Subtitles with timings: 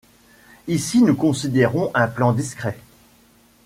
[0.67, 2.79] Ici, nous considérons un plan discret.